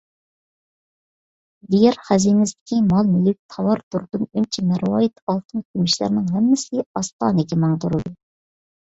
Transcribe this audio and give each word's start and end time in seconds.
دىيار 1.73 1.99
خەزىنىسىدىكى 2.07 2.81
مال- 2.87 3.05
مۈلۈك، 3.13 3.39
تاۋار- 3.57 3.85
دۇردۇن، 3.97 4.27
ئۈنچە- 4.33 4.67
مەرۋايىت، 4.73 5.25
ئالتۇن- 5.31 5.67
كۈمۈشلەرنىڭ 5.71 6.37
ھەممىسى 6.37 6.87
ئاستانىگە 6.91 7.65
ماڭدۇرۇلدى. 7.67 8.19